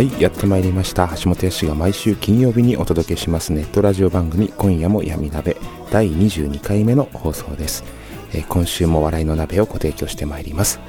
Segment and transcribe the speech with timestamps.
[0.00, 1.08] はいやってまいりました。
[1.08, 3.52] 橋本康が毎週金曜日にお届けします。
[3.52, 5.58] ネットラジオ番組今夜も闇鍋。
[5.92, 7.84] 第22回目の放送です、
[8.32, 10.80] えー今週も笑いの鍋をご提供してまいります。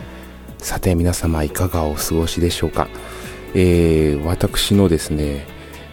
[0.60, 2.88] さて皆様いかがお過ごしでしょうか。
[3.54, 5.46] えー、私のですね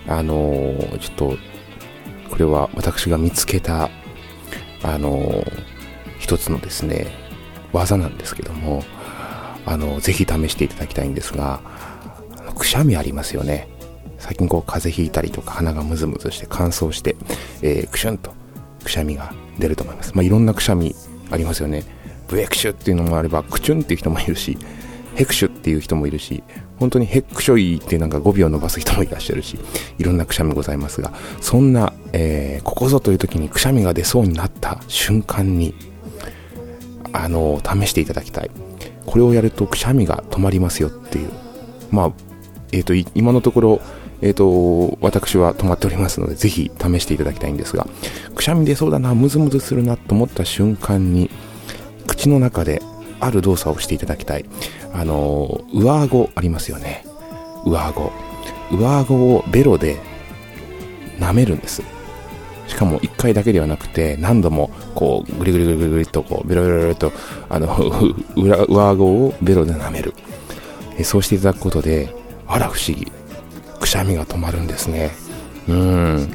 [0.07, 1.37] あのーちょっと
[2.31, 3.91] これは私が見つけた
[4.85, 5.65] あのー
[6.21, 7.09] 一つのですね
[7.73, 8.85] 技なんですけども
[9.67, 11.61] あのぜひ試していただきたいんですが
[12.59, 13.69] くしゃみありますよね。
[14.19, 17.17] 最近こう風邪ひいたりとか鼻がムズムズして乾燥して、
[17.63, 18.33] えー、くしゅんと
[18.83, 20.13] くしゃみが出ると思います。
[20.15, 20.95] まあいろんなくしゃみ
[21.31, 21.85] ありますよね。
[22.27, 24.59] ブエクシュっていうのもあればクチュンっていう人もいるし
[25.15, 26.43] ヘクシュっていう人もいるし
[26.79, 29.59] 本当にヘックショイってなんか語尾を伸ばす人もいらっしゃるし
[29.99, 35.75] いろんなくしゃみございますがそんな、えーここぞという時にくしゃみが出そうになった瞬間に
[37.13, 38.51] あの試していただきたい。
[39.07, 41.31] これをやるとくしゃみが止まりますよっていう。
[41.91, 42.13] まあ
[42.73, 43.81] えっ、と今のところ
[44.21, 47.87] えっ、と私は止まっておりますのでぜひ試していただきたいんですが
[48.35, 51.31] くしゃみ出そうだなムズムズするなと思った瞬間に
[52.07, 52.83] 口の中で
[53.21, 54.45] ある動作をしていただきたい。
[54.93, 57.05] あの上顎ありますよね。
[57.65, 58.13] 上顎。
[58.73, 60.01] 上顎をベロで
[61.19, 61.83] 舐めるんです。
[62.67, 67.13] しかも1回だけではなくて何度もこうグリグリグリグリとこうベロベロベロと
[67.49, 67.77] あの
[68.37, 70.15] 上顎をベロで舐める。
[70.99, 72.15] えそうしていただくことで
[72.49, 73.11] あら不思議。
[73.81, 75.11] くしゃみが止まるんですね。
[75.69, 76.31] うーん。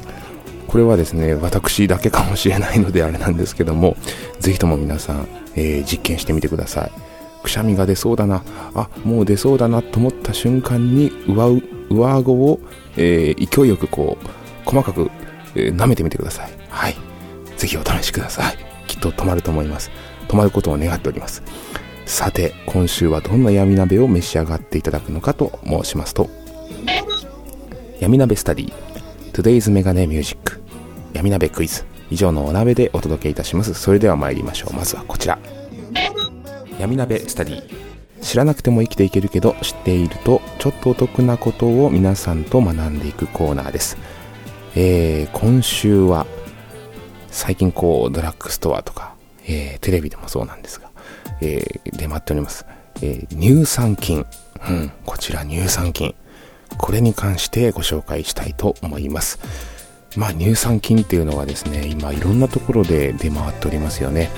[0.68, 3.96] これはですね私だけかもしれないのであれなんですけども
[4.40, 6.92] ぜひとも皆さん、えー実験してみてください。
[7.42, 8.42] くしゃみが出そうだな。
[8.74, 11.60] あもう出そうだなと思った瞬間に上
[11.90, 12.60] 上顎を、
[12.96, 14.28] えー勢いよくこう
[14.64, 15.10] 細かく、
[15.54, 16.50] えー舐めてみてください。
[16.70, 16.96] はい。
[17.56, 18.56] ぜひお試しください。
[18.88, 19.90] きっと止まると思います。
[20.28, 21.42] 止まることを願っております。
[22.06, 26.28] さて今週はどんな闇鍋を召し上がっていただくのかと申しますと
[28.00, 28.72] 闇鍋スタディ
[29.32, 30.62] Today's メガネミュージック
[31.12, 33.74] 闇鍋クイズ以上のお鍋でお届けいたします。
[33.74, 34.74] それでは参りましょう。
[34.74, 35.38] まずはこちら。
[36.78, 37.62] 闇鍋スタディ
[38.20, 43.96] 知らなくても生きていけるけど知っているとちょっとお得なことを皆さんと学んでいくコーナーです。
[44.76, 46.26] えー、今週は
[47.28, 49.14] 最近こうドラッグストアとか、
[49.46, 50.90] えーテレビでもそうなんですが、
[51.44, 52.66] えー出回っております、
[53.02, 54.26] えー乳酸菌、
[54.68, 56.14] うん、こちら乳酸菌。
[56.78, 59.38] これに関してご紹介したいと思います。
[60.16, 64.30] まあ乳酸菌っていうのはですね今いろんなところで出回っておりますよね。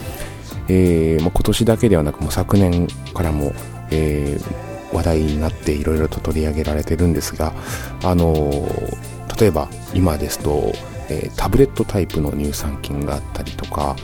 [0.68, 3.52] えーまあ今年だけではなくもう昨年からも、
[3.90, 7.52] えー話題になっていろいろと取り上げられてるんですが、
[8.02, 10.72] あのー例えば今ですと、
[11.10, 13.96] えータブレットタイプの乳酸菌があったりとか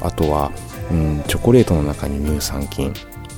[0.00, 0.50] あとは、
[0.90, 2.92] うん、チョコレートの中に乳酸菌。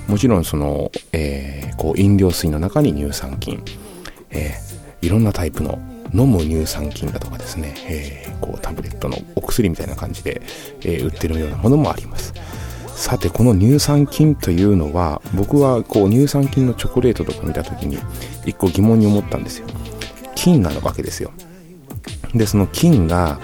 [0.07, 3.63] もちろんその、えーこう飲料水の中に乳酸菌、
[4.31, 5.79] えーいろんなタイプの
[6.13, 10.43] 飲む乳酸菌だとかですね、えーこうタブレットのお薬みたいな感じで、
[10.81, 12.33] えー売ってるようなものもあります。
[12.97, 17.97] さてこの乳酸菌というのは僕はこう乳酸菌のチョコレートとか見た時に
[18.45, 19.69] 一個疑問に思ったんですよ。
[20.35, 21.31] 菌なわけですよ。
[22.35, 23.39] でその菌が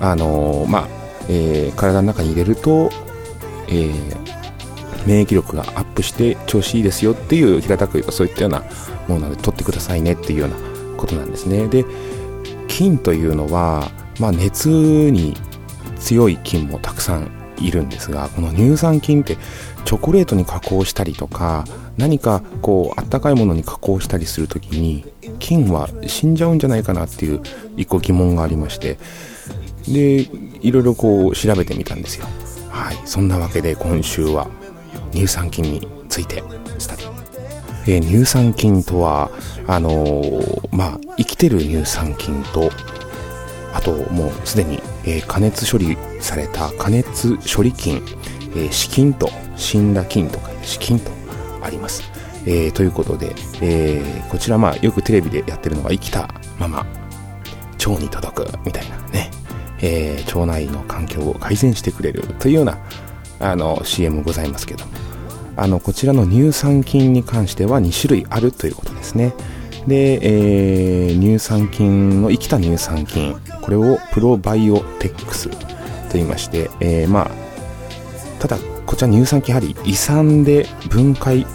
[0.00, 0.88] あのーまあ、
[1.28, 2.90] えー体の中に入れると、
[3.68, 4.44] えー
[5.06, 8.60] 免疫力がアップして調子いいですよっていう平たく言うとそういったような
[9.06, 10.56] ものなので取ってくださいねっていうような
[10.96, 11.68] ことなんですね。
[11.68, 11.84] で
[12.68, 15.34] 菌というのは、まあ、熱に
[15.98, 19.36] 強い菌もたくさんいるんですがこの乳酸菌って
[19.84, 21.64] チョコレートに加工したりとか
[21.96, 25.04] 何かこうあったかいものに加工したりするときに
[25.38, 27.42] 菌は死んじゃうんじゃないかなっていう
[27.76, 28.98] 一個疑問がありまして
[29.86, 30.22] で
[30.62, 32.26] いろいろこう調べてみたんですよ。
[32.74, 34.48] はいそんなわけで今週は
[35.12, 36.42] 乳酸菌について
[36.76, 37.10] スタディ、
[37.86, 39.30] えー、乳酸菌とは
[39.68, 42.70] あのー、まあ生きてる乳酸菌と
[43.72, 48.02] あともうすでに、えー、加熱処理された加熱処理菌、
[48.56, 51.12] えー、死菌と死んだ菌とか死菌と
[51.62, 52.02] あります、
[52.44, 56.28] え、ということで、え、こちらまあよくテレビでやってるのが生きた
[56.58, 56.86] まま
[57.78, 59.30] 腸に届くみたいなね、
[59.84, 62.78] えー、腸内の環境を改善してくれるというような
[63.38, 65.04] あの CM ございますけども。
[65.56, 69.34] あのこちらの乳酸菌に関しては2種類あるということですね。
[69.86, 75.56] で、えー、乳酸菌の生きた乳酸菌これをプロバイオテックスと
[76.14, 77.30] 言いまして、えー、まあ
[78.40, 81.46] ただこちら乳酸菌やはり胃酸で分解、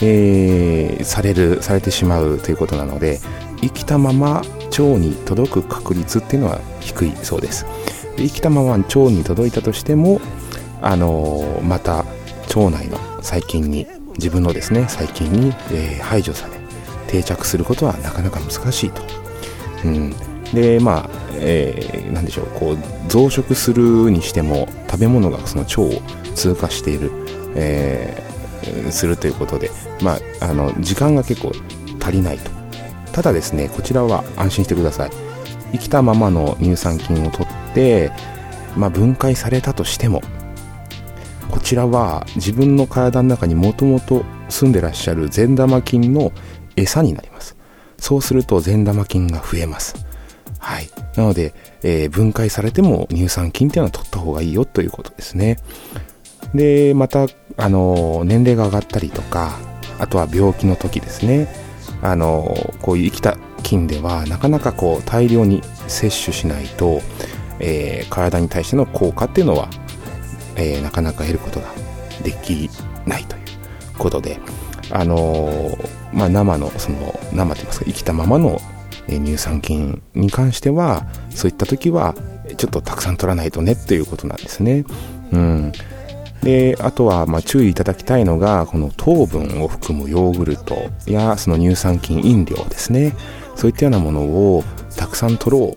[0.00, 3.20] えー、されるされてしまうということなので
[3.60, 4.42] 生きたまま
[4.82, 7.66] に届く確率っていうのは低いそうです。
[8.16, 10.20] で生きたまま腸に届いたとしても
[10.80, 12.04] あのー、また
[12.48, 13.86] 腸内の細菌に
[14.18, 16.52] 自分のですね細菌に、えー、排除され
[17.08, 19.02] 定着することはなかなか難しいと、
[19.84, 20.14] うん、
[20.52, 22.76] でまあ、えー、何でしょうこう
[23.08, 25.90] 増殖するにしても食べ物がその腸を
[26.34, 27.10] 通過している、
[27.54, 29.70] えー、するということで、
[30.02, 31.52] まあ、あの時間が結構
[32.00, 32.53] 足りないと。
[33.14, 35.10] ただですねこちらは安心してください。
[35.72, 38.12] 生きたままの乳酸菌を取って、
[38.76, 40.22] まあ、分解されたとしても
[41.50, 46.32] こちらは自分の体の中にもともと住んでらっしゃる善玉菌の
[46.76, 47.56] 餌になります。
[47.98, 49.94] そうすると善玉菌が増えます。
[50.58, 50.88] はい。
[51.16, 55.58] なので、えー、分解されても乳酸菌っていうのは取った方がいいよということですね。
[56.54, 57.26] でまた
[57.56, 59.56] あの年齢が上がったりとか
[59.98, 61.63] あとは病気の時ですね。
[62.04, 67.00] あのこういう生きた菌ではなかなかこう大量に摂取しないと、
[67.60, 69.70] えー、体に対しての効果っていうのは、
[70.56, 71.66] えー、なかなか得ることが
[72.22, 72.68] でき
[73.06, 73.42] ないという
[73.98, 74.38] ことで
[74.90, 75.76] あの
[76.12, 78.60] まあ、生のその生と言いますか生きたままの
[79.08, 82.14] 乳酸菌に関してはそういった時は
[82.56, 84.84] ちょっとたくさん取らないとねっていうことなんですね。
[85.32, 85.72] うん、
[86.44, 93.14] であとはま注意いただきたいのがこの糖分を含むヨーグルトやその乳酸菌飲料ですね。
[93.56, 94.62] そういったようなものを
[94.96, 95.74] たくさん取ろう。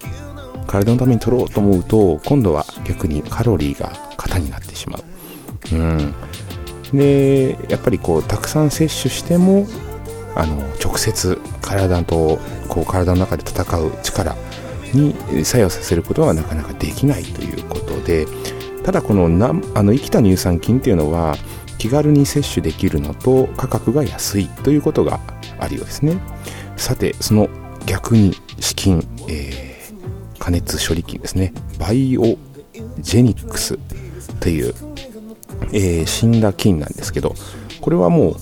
[0.68, 5.04] 体のために取ろうと思うと今度は逆にカロリーが型になってしまう。
[5.72, 6.14] うん。
[6.94, 9.66] でやっぱりこうたくさん摂取しても
[10.36, 14.36] あの直接体とこう体の中で戦う力
[14.94, 18.26] に作用させることはなかなかできないということで
[18.88, 21.36] ただこのなあの生きた乳酸菌っていうのは
[21.78, 25.20] 気軽に摂取できるのと価格が安いということが
[25.60, 26.18] あるようですね。
[26.78, 27.50] さてその
[27.86, 31.52] 逆に資金、えー、加熱処理菌ですね。
[31.78, 32.38] バイオ
[33.00, 33.78] ジェニックス
[34.40, 34.74] という、
[35.74, 37.36] えー、死んだ菌なんですけど
[37.82, 38.36] これはもう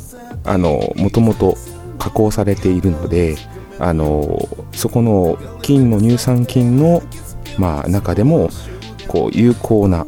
[0.44, 1.58] あのもともと
[1.98, 3.36] 加工されているので
[3.80, 4.38] あの
[4.74, 7.02] そこの菌の乳酸菌の、
[7.58, 8.52] まあ、中でも
[9.08, 10.06] こう有効な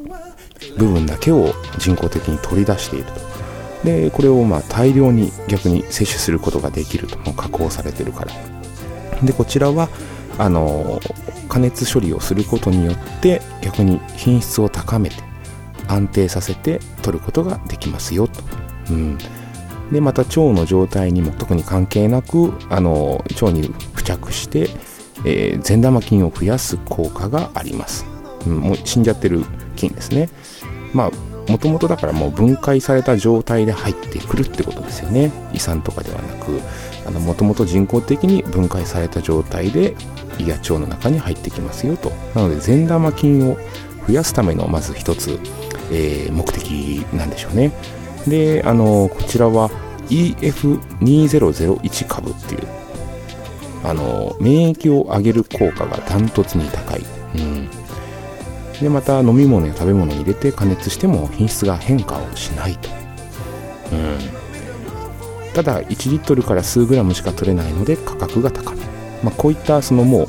[0.78, 3.28] 部分だけを人工的に取り出していると。
[3.84, 8.34] でこれをまあ大量に逆に摂取することができるともう加工されてるから。
[9.24, 9.90] でこちらは
[10.38, 11.00] あの
[11.50, 15.16] 加熱処理をすることによって逆に品質を高めて
[15.88, 18.42] 安定させて取ることができますよと、
[18.92, 19.18] うん、
[19.92, 24.70] でまた腸の状態にも特に関係なくあの腸に付着して、
[25.26, 28.06] えー、善玉菌を増やす効果があります、
[28.46, 29.44] うん、もう死んじゃってる
[29.76, 30.30] 菌ですね。
[30.98, 31.12] まあ
[31.52, 35.32] もともとだからもう分解された状態で入ってくるってことですよね。
[35.54, 36.60] 胃酸とかではなく
[37.20, 39.96] もともと人工的に分解された状態で
[40.40, 42.10] 胃や腸の中に入ってきますよと。
[42.36, 43.58] なので善玉菌を
[44.08, 45.40] 増やすためのまず一つ、
[45.92, 47.72] えー、目的なんでしょうね。
[48.28, 49.70] であのこちらは
[50.10, 52.62] EF2001 株っていう
[53.84, 57.04] あの免疫を上げる効果がダントツに高い、
[57.36, 57.70] うん、
[58.82, 62.90] でまた飲み物や食べ物に入れて加熱しても品質が変化をしないと、
[63.92, 68.78] うん、ただ1リットルから数グラムしか取れないので価格が高め、
[69.24, 70.28] まあ、こういったそのもう、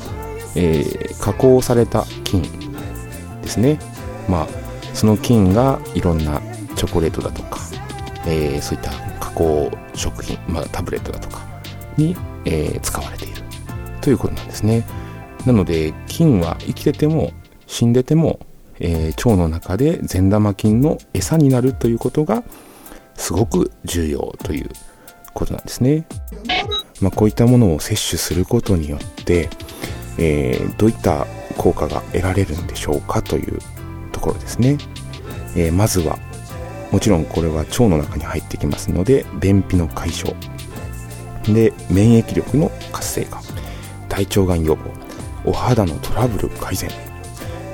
[0.55, 2.41] えー、加工された菌
[3.41, 3.79] ですね。
[4.27, 4.47] まあ
[4.93, 6.41] その菌がいろんな
[6.75, 7.59] チョコレートだとか
[8.25, 11.41] えー、そういった加工食品、まあ、タブレットだとか
[11.97, 12.15] に、
[12.45, 13.41] えー、使われている。
[14.01, 14.85] ということなんですね。
[15.45, 17.31] なので菌は生きてても
[17.69, 18.39] 死んでても、
[18.79, 22.43] えー、腸の中で善玉菌の餌になるということが
[23.13, 24.69] すごく重要という
[25.33, 26.05] ことなんですね。
[26.99, 29.49] まあ、こういったものを摂取することによって、
[30.17, 33.59] えー、どういった効果が得られるんでしょうかという
[34.11, 34.77] ところですね。
[35.55, 36.17] えー、まずは
[36.91, 40.33] もちろんこれは腸の中に入ってきますので便秘の解消
[41.45, 43.41] で免疫力の活性化
[44.07, 44.91] 大腸がん予防
[45.45, 46.89] お肌のトラブル改善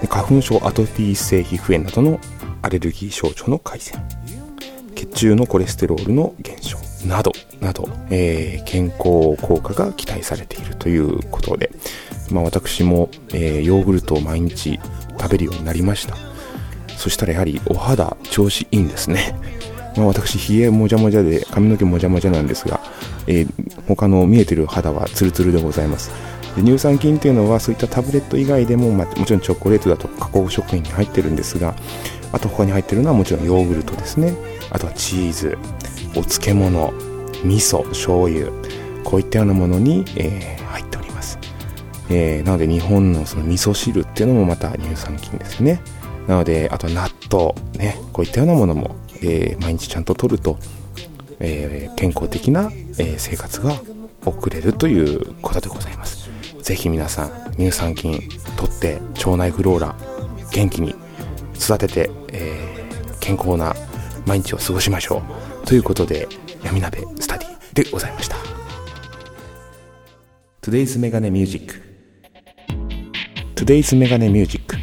[0.08, 2.20] 花粉症アトピー性皮膚炎などの
[2.62, 4.04] アレルギー症状の改善。
[4.96, 7.32] 血中のコレステロールの減少など
[7.62, 11.72] など、えー、健康効果が期待されているということで、
[12.32, 14.80] まあ、私も、えー、ヨーグルトを毎日
[15.20, 16.16] 食べるようになりました。
[16.98, 19.36] そしたらやはりお肌調子いいんですね。
[19.96, 22.82] まあ、私、ひげもじゃもじゃで髪の毛もじゃもじゃなんですが、
[23.28, 23.48] えー、
[23.88, 26.12] 他の見えてる肌はツルツルでございます。
[26.56, 31.76] で乳酸菌っていうのはそういったタブレット以外でも、まあ、もちろんチョコレートだと加工食品に入ってるんですが
[32.32, 34.34] あと他に入ってるのはもちろんヨーグルトですね。
[34.72, 35.58] あとはチーズ
[36.12, 36.94] お漬物
[37.44, 38.48] 味噌醤油
[39.04, 41.38] こういったようなものに、えー、入っております、
[42.10, 45.82] えー、なので日本のその味噌汁っていうのもまた乳酸菌ですね。
[46.28, 50.58] なのであと納豆ねこういったようなものも、えー、毎日ちゃんと取ると、
[51.40, 53.74] え健康的な、え生活が
[54.26, 56.25] 送れるということでございます。
[56.66, 59.96] ぜひ皆さん乳酸菌取って腸内フローラ
[60.52, 60.96] 元気に
[61.54, 63.76] 育てて、えー、健康な
[64.26, 65.22] 毎日を過ごしましょ
[65.64, 65.68] う。
[65.68, 66.28] ということで
[66.64, 68.38] 闇鍋スタディでございました。
[70.64, 71.76] Today's メガネミュージック。
[73.54, 74.76] Today's メガネミュージック。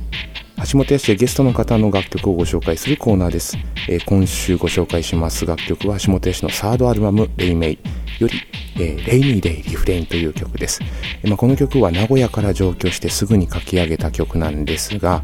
[0.71, 3.57] 橋本康ゲストの方の楽曲をご紹介するコーナーです、
[3.89, 7.79] えー、今週ご紹介します楽曲は橋本康のサードアルバム「レイメイ」
[8.23, 10.81] よりえー、レイニーデイリフレインという曲です。
[11.25, 15.23] まあ、この曲は名古屋から上京してすぐに書き上げた曲なんですが、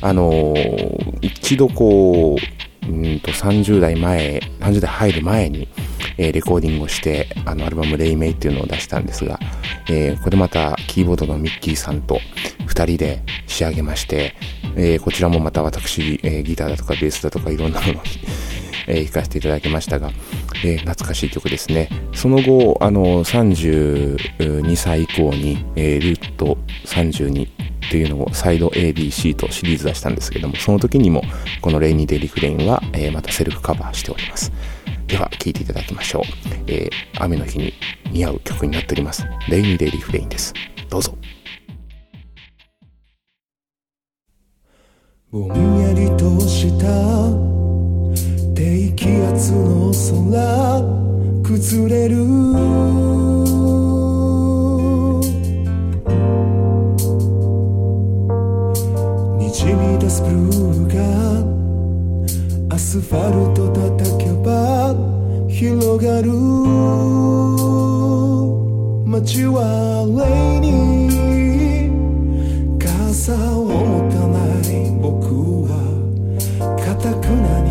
[0.00, 5.68] あのー、一度こう、うんと30代前、30代入る前に、
[6.16, 9.38] えー、レコーディングをして、あのアルバムレイメイっていうのを出したんですが、
[9.90, 12.20] えー、これまたキーボードのミッキーさんと
[12.66, 14.34] 二人で仕上げまして、
[14.76, 18.00] えー、こちらもまた私、え、ギターだとかベースだとかいろんなものに
[18.88, 20.10] えー、弾かせていただきましたが、
[20.64, 21.88] え、懐かしい曲ですね。
[22.14, 31.22] その後、あの、32歳以降に、え、ルート32っていうのをサイド ABC とシリーズ出したんですけども、その時にも
[31.60, 34.52] このレイニーデリフレインは、えー、またセルフカバーしております。
[35.06, 36.22] では、聴いていただきましょう。
[36.66, 37.72] えー、雨の日に
[38.10, 39.26] 似合う曲になっております。
[39.48, 40.52] レイニーデリフレインです。
[40.90, 41.16] どうぞ。
[45.30, 47.47] ぼんやりとした
[48.58, 50.82] 低気圧の空
[51.44, 52.16] 崩れる。
[59.38, 64.92] にじみ出すブルーがアスファルト叩けば
[65.48, 66.32] 広がる。
[69.06, 70.24] 街はレ
[70.56, 70.72] イに
[72.76, 74.36] 傘を持たな
[74.66, 75.70] い僕は
[76.76, 77.67] かたくなに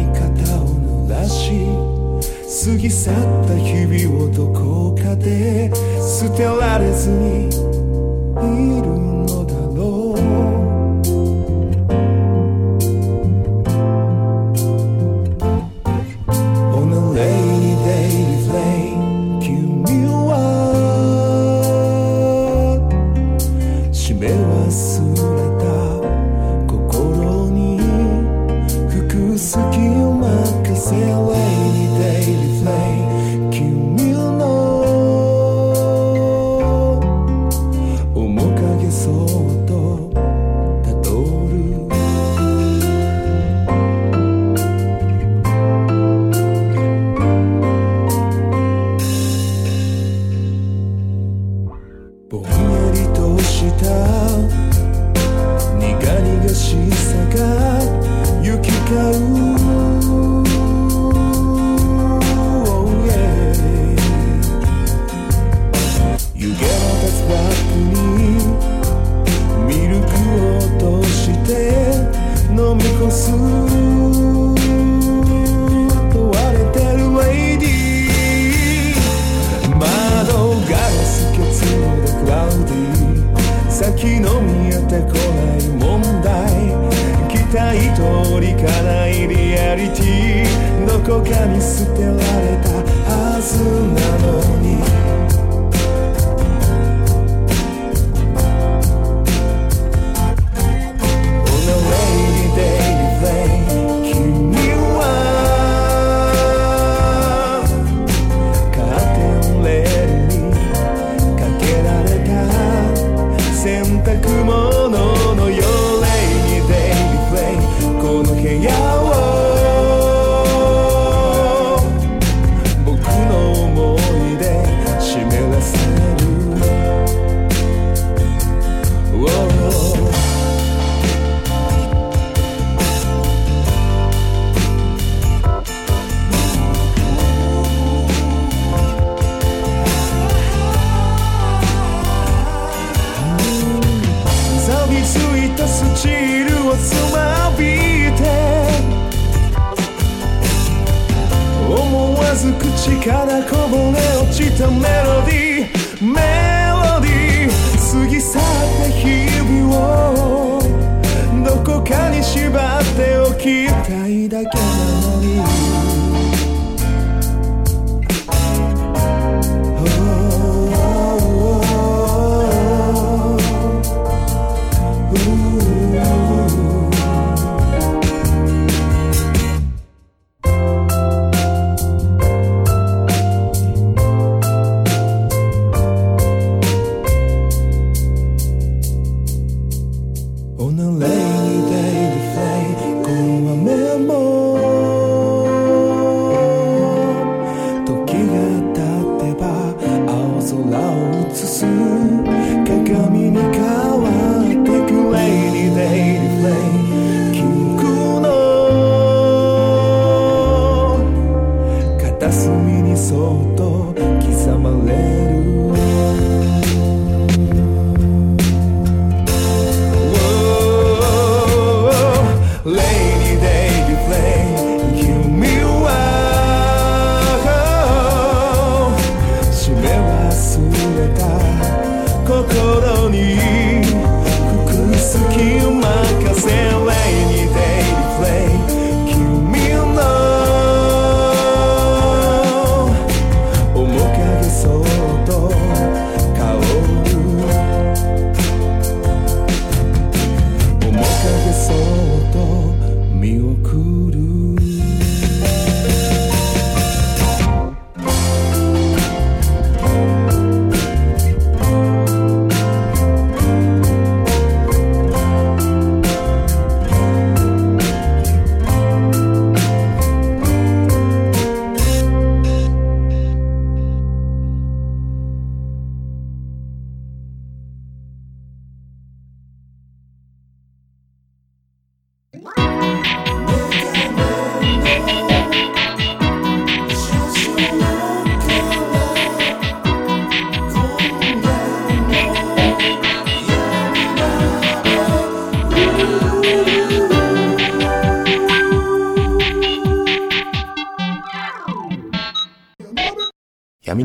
[2.67, 3.15] 過ぎ去っ
[3.47, 5.71] た日々をどこかで
[6.01, 7.66] 捨てられずに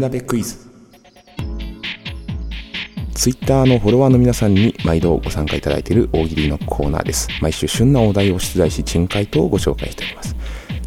[0.02, 0.56] 鍋クイズ。
[3.14, 7.28] ツイッターのフォロワーの皆さんに毎度ご参加いただいている大喜利のコーナーです。
[7.40, 10.34] 毎週旬なお題を出題し珍回答をご紹介しております。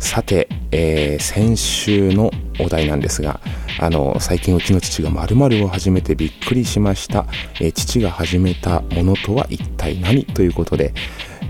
[0.02, 3.40] さて、えー先週のお題なんですが
[3.80, 7.26] あの最近うちの父が〇〇を始めてびっくりしました、
[7.62, 10.94] えー父が始めたものとは一体何ということで、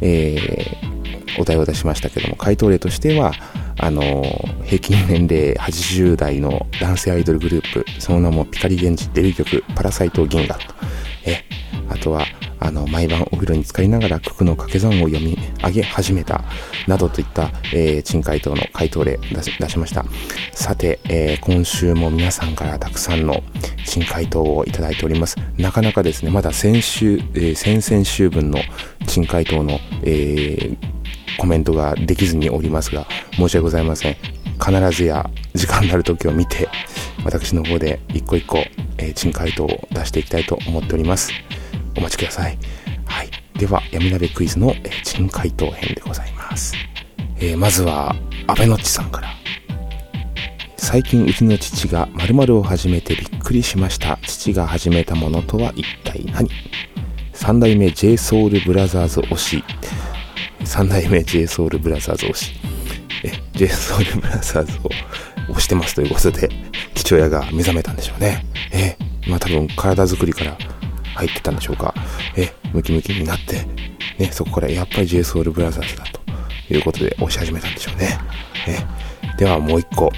[0.02, 0.96] えー
[1.38, 3.34] お題を出しましたけども回答例としては
[3.78, 4.24] あの
[4.64, 10.66] 平均年齢80代の男性アイドルグループその名もピカリゲンジデビュー曲「パラサイト銀河」と。
[11.26, 11.44] え
[11.90, 12.26] あとは
[12.60, 16.44] あの毎晩お風呂に浸かりながら九九の掛け算を読み上げ始めた
[16.88, 20.06] などといった、えー珍回答の回答例出し出しました。
[20.54, 23.44] さて、えー今週も皆さんからたくさんの
[23.86, 25.36] 珍回答をいただいております。
[25.58, 28.60] なかなかですねまだ先週、えー先々週分の
[29.06, 30.96] 珍回答の、えー
[31.38, 34.18] コメントができずにおりますが申し訳ございません。
[34.64, 36.70] 必ずや時間になる時を見て
[37.24, 38.60] 私の方で一個一個、
[38.98, 41.32] えー珍回答を出していきたいと思っております。
[41.98, 42.58] お待ちください。
[43.06, 43.30] はい。
[43.58, 46.76] では闇鍋クイズの、えー珍回答編でございます、
[47.38, 48.16] えーまずは
[48.48, 49.30] 阿部のっちさんから。
[50.78, 54.20] 最近うちの父が〇〇を始めてびっくりしました。
[54.24, 56.50] 父が始めたものとは一体何？
[57.34, 59.64] 三代目 JSOULBROTHERS 推し。
[60.64, 62.54] 三代目 JSOULBROTHERS 推し。
[63.26, 64.90] え JSOULBROTHERS を
[65.54, 66.50] 推してますということで
[66.96, 68.96] 父親が目覚めたんでしょうねえ
[69.28, 70.58] まあ多分体作りから
[71.16, 71.94] 入ってたんでしょうか
[72.36, 73.66] えムキムキになって
[74.18, 78.18] ねそこからやっぱり JSOULBROTHERS だということで推し始めたんでしょうね
[78.68, 78.78] え
[79.38, 80.12] ではもう一個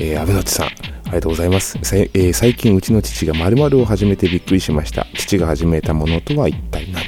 [0.00, 0.70] えー、安倍のちさん、あ
[1.06, 1.76] りがとうございます。
[1.78, 5.08] えー最近うちの父が〇〇を始めてびっくりしました。
[5.14, 7.04] 父が始めたものとは一体何？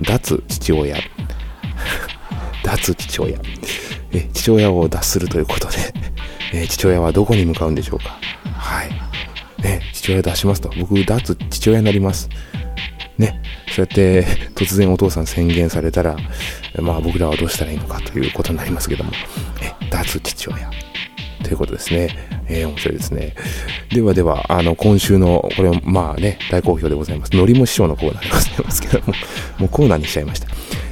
[0.00, 0.96] 脱父親。
[2.62, 3.38] 脱父親。
[4.14, 5.76] え、父親を脱するということで、
[6.54, 8.18] え父親はどこに向かうんでしょうか？
[8.56, 8.90] はい。
[9.62, 10.70] ね、父親出しますと。
[10.78, 12.28] 僕、脱父親になります。
[13.18, 14.24] ね、そうやって
[14.54, 16.16] 突然お父さん宣言されたら、
[16.80, 19.12] まあ僕らはどうしたらいいのかということになりますけども、
[19.62, 20.70] え、脱父親。
[21.44, 22.08] ということですね。
[22.48, 23.34] えー、面白いですね。
[23.90, 27.36] ではでは、あの、今週の、これ、まあね、大好評でございます。
[27.36, 29.14] のりも師匠のコーナーでございますけども、
[29.58, 30.48] もうコーナーにしちゃいました。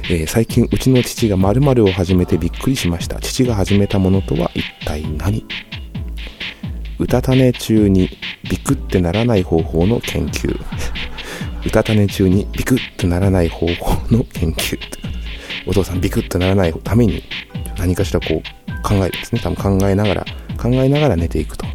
[0.09, 3.19] えー最近、うちの父が〇〇を始めてびっくりしました。
[3.21, 5.45] 父が始めたものとは一体何？
[6.99, 8.09] うたた寝中に
[8.49, 10.59] ビクってならない方法の研究。
[11.65, 14.77] うたた寝中にビクってならない方法の研究。
[15.65, 17.23] お父さんビクってならないために
[17.77, 19.41] 何かしらこう考えるんですね。
[19.41, 20.25] 多分考えながら、
[20.61, 21.65] 考えながら寝ていくと。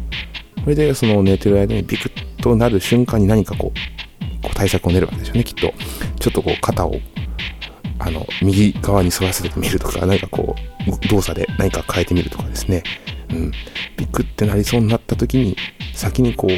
[0.63, 5.73] それでその寝てる間にビクッとなる瞬間に何かこう、こう対策を練るわけですよね、きっと。
[6.19, 6.99] ちょっとこう肩を、
[7.99, 10.55] あの、右側に反らせてみるとか、何かこ
[10.87, 12.83] う、動作で何か変えてみるとかですね。
[13.29, 13.51] うん。
[13.97, 15.57] ビクってなりそうになった時に、
[15.93, 16.51] 先にこう、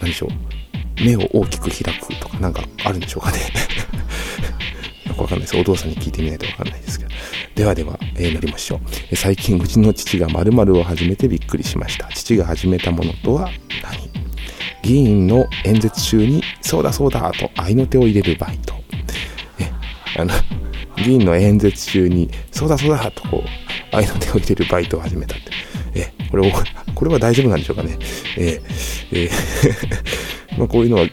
[0.00, 3.38] 何でしょう、目を大きく開くとかなんかあるんでしょうかね。
[5.06, 5.56] よくわかんないです。
[5.56, 7.10] お父さんに聞いてみないとわかんないですけど。
[7.54, 8.80] ではでは、えー、乗りましょ
[9.12, 9.16] う。
[9.16, 12.08] 最近、うちの父が〇〇を始めてびっくりしました。
[12.12, 13.50] 父が始めたものとは
[13.82, 14.10] 何？
[14.82, 18.74] 議員の演説中に、そうだそうだと合いの手を入れるバイト。
[20.18, 20.32] あの、
[20.96, 25.44] 議員の演説中に、そうだそうだとこう、合いの手を入れるバイトを始めたって。
[25.94, 26.52] え、これ、
[26.94, 27.98] これは大丈夫なんでしょうかね。
[28.36, 29.30] えー、え、
[30.58, 31.06] まあこういうのは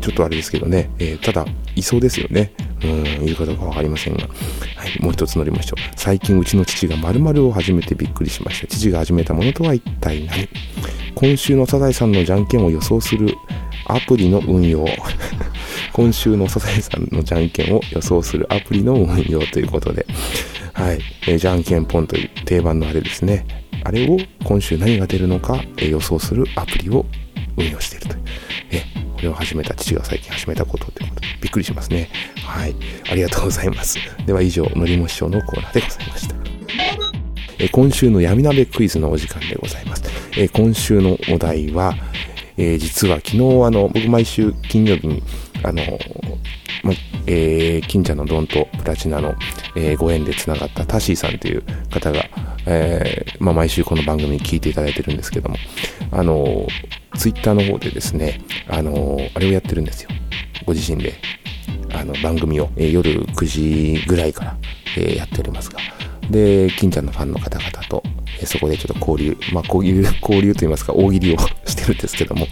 [0.00, 1.46] ちょっとあれですけどね、えー、ただ、
[1.76, 2.52] いそうですよね。
[2.82, 4.24] うん、いるかどうかわかりませんが。
[4.24, 5.92] はい、もう一つ乗りましょう。
[5.96, 8.66] 最近うちの父が〇〇を始めてびっくりしました。
[8.66, 10.48] 父が始めたものとは一体何？
[11.14, 13.34] 今週のサザエさんのじゃんけんを予想する
[13.94, 14.86] アプリの運用。
[15.92, 20.06] 今週のサザエさんのじゃんけんを予想するアプリの運用ということで、
[20.72, 23.44] はい、えー、じゃんけんポンという定番のあれですね。
[23.82, 27.06] あれを今週何が出るのか、えー、予想するアプリを
[27.56, 28.20] 運用しているという。
[28.72, 32.08] えこれを始めた父が最近始めたことということで、びっくりしますね。
[32.44, 32.74] はい。
[33.10, 33.98] ありがとうございます。
[34.24, 36.34] では以上、のりも師匠のコーナーでございました。
[37.58, 40.04] え今週の闇鍋クイズのお時間でございます。
[40.38, 41.94] え今週のお題は、
[42.60, 45.22] えー、実は昨日あの、僕毎週金曜日に、
[45.62, 45.82] あの、
[46.84, 46.92] ま、
[47.26, 49.34] えー、金ちゃんのドンとプラチナの、
[49.74, 52.22] えー、ご縁で繋がったタシーさんという方が、
[52.66, 55.56] えー、ま、毎週この番組に聞いていただいてるんですけども、
[56.12, 56.66] あの、
[57.16, 60.10] ツイッターの方でですね、あの、あれをやってるんですよ。
[60.66, 61.14] ご自身で、
[61.94, 63.44] あの、番組を、え、夜9
[63.96, 64.56] 時ぐらいから、
[64.98, 65.78] え、やっておりますが、
[66.30, 68.02] で、金ちゃんのファンの方々と、
[68.40, 72.46] え、そこでちょっと交流、まあ、交流、交流といいますか、大喜利をしてるんですけども、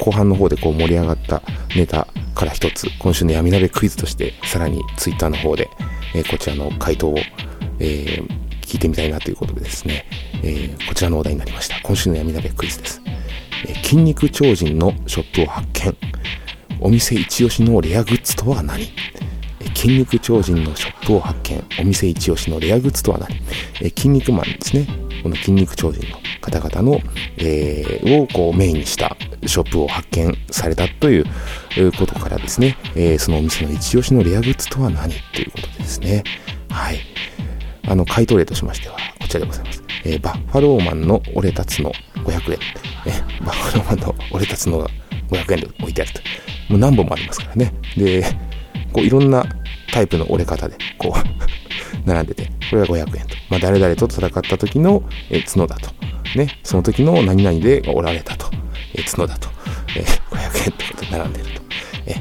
[0.00, 1.42] 後半の方でこう盛り上がった
[1.76, 5.68] ネタから一つ、今週の闇鍋クイズとして、さらにツイッターの方で、
[6.14, 7.18] え、こちらの回答を、
[7.78, 8.28] えー、
[8.62, 10.06] 聞いてみたいなということでですね、
[10.42, 11.80] えー、こちらのお題になりました。
[11.82, 13.00] 今週の闇鍋クイズです。
[13.66, 15.96] えー、筋肉超人のショップを発見。
[16.80, 18.88] お店一押しのレアグッズとは何？
[19.84, 21.62] 筋肉超人のショップを発見。
[21.78, 23.36] お店一押しのレアグッズとは何？
[23.82, 24.86] え筋肉マンですね。
[25.22, 27.00] この筋肉超人の方々の、
[27.36, 31.26] えー、をこうメインにしたショップを発見されたという
[31.98, 36.24] ことからですね、えー、そのお店の一押しのレアグッズとは何ということですね。
[36.70, 36.98] はい。
[37.86, 39.82] あの、回答例としましては、こちらでございます。
[40.06, 41.92] えー、バッファローマンの俺たつの
[42.24, 42.58] 500円。
[43.04, 44.88] えバッファローマンの俺たつの
[45.28, 46.20] 500円で置いてあると。
[46.70, 47.74] もう何本もありますからね。
[47.98, 48.24] で、
[48.94, 49.44] こういろんな
[49.94, 51.18] タイプの折れ方で、こう
[52.04, 53.36] 並んでて、これが500円と。
[53.48, 55.88] まあ、誰々と戦った時の、え角だと。
[56.36, 58.50] ね、その時の何々で折られたと。
[58.92, 59.48] え角だと。
[59.96, 61.62] え500円ってこと並んでると。
[62.06, 62.16] え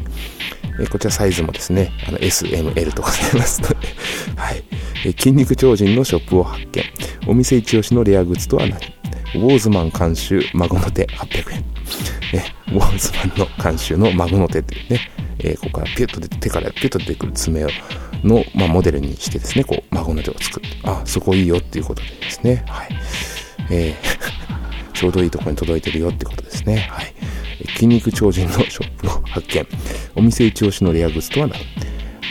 [0.82, 3.76] えこちらサイズもですね、あの S、M、L とございますので、
[4.38, 4.64] はい。
[5.06, 6.84] え筋肉超人のショップを発見。
[7.26, 8.78] お店一押しのレアグッズとは何？
[9.34, 11.66] ウォーズマン監修孫の手800円。
[12.34, 15.00] えウォーズマンの監修の孫の手っていうね、
[15.44, 17.70] えー、ここからピュッと出て、手からピュッと出てくる爪を、
[18.24, 22.90] の、まあ、モデルにしてですね、こう、孫の手を作って、あ、そこいいよっていうことでですね、はい。
[23.70, 23.96] えー、
[24.94, 27.14] ちょうどいいところに届いてるよってことですね、はい。
[27.76, 29.68] 筋肉超人のショップを発見。
[30.16, 31.60] お店一押しのレアグッズとは何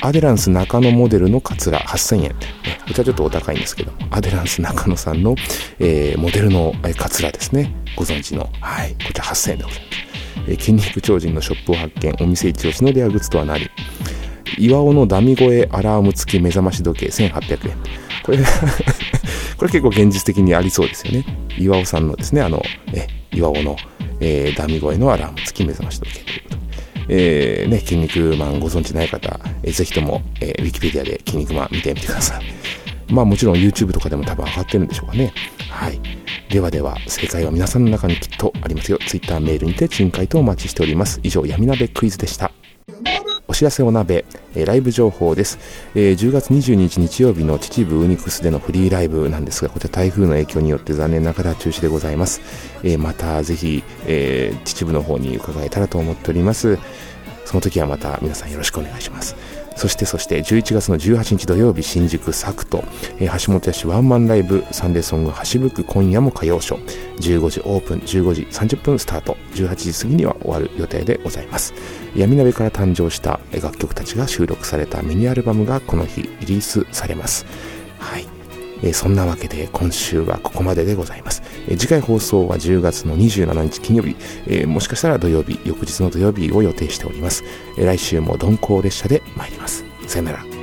[0.05, 2.31] アデランス中野モデルのカツラ8000円。
[2.31, 2.37] こ
[2.92, 5.37] ちらちょっとお高いんですけど、アデランス中野さんの、
[5.79, 7.72] えー、モデルのカツラですね。
[7.94, 8.51] ご存知の。
[8.61, 8.94] はい。
[8.94, 10.12] こちら8000円でございます。
[10.47, 12.14] えー、筋肉超人のショップを発見。
[12.21, 13.68] お店一押しのレアグッズとは何
[14.59, 17.77] 岩尾のダミ声アラーム付き目覚まし時計1800円。
[18.23, 18.38] これ
[19.57, 21.25] これ結構現実的にありそうですよね。
[21.59, 23.77] 岩尾さんのですね、あの、え岩尾の、
[24.21, 26.57] えー、ダミ声のアラーム付き目覚まし時計ということ。
[27.09, 32.45] えー、ね、筋肉マンご存知ない方、えー、ぜひとも、えー、ウィキペディアで筋肉マン見てみてください。
[33.12, 35.33] まあもちろん YouTube とかでも多分上がってるんでしょうかね。
[35.68, 36.01] はい。
[36.53, 38.99] ではでは、正解は皆さんの中にきっとありますよ。
[38.99, 41.19] Twitter メールにて珍回答お待ちしております。
[41.23, 42.53] 以上、闇鍋クイズでした。
[43.49, 45.59] お知らせお鍋、えー、ライブ情報です、
[45.95, 52.43] えー、10月22日日曜日の秩父ウニクスでのフリーライブなんですが、こちら台風の影響によって残念ながら中止でございます。
[52.83, 56.79] えー、またぜひ、え秩父の方に伺えたらと思っております。
[57.47, 59.62] その時はまた皆さんよろしくお願いします。
[59.77, 62.85] そしてそして11月の18日土曜日新宿サクト、
[63.19, 67.13] えー、橋本屋市ワンマンライブサンデーソング橋吹く今夜も歌謡ショー。
[67.19, 69.37] 15時オープン15時30分スタート。
[69.55, 71.75] 18時過ぎには終わる予定でございます。
[72.15, 77.47] 闇鍋から誕生した楽曲たちが収録されたミニアルバムがこの日リリースされます。
[77.99, 78.27] はい。
[78.83, 81.43] えー、そんなわけで今週はここまででございます。
[81.68, 87.44] え、次回放送は10月の27日金曜日、え、もしかしたら土曜日、翌日の土曜日を予定しております。
[87.79, 89.85] え来週も鈍行列車で参ります。
[90.07, 90.62] さよなら。